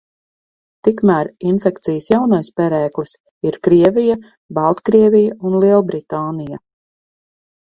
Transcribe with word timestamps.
Tikmēr 0.85 1.27
infekcijas 1.49 2.07
jaunais 2.13 2.49
perēklis 2.61 3.13
ir 3.49 3.59
Krievija, 3.69 4.17
Baltkrievija 4.61 5.39
un 5.51 5.61
Lielbritānija. 5.67 6.61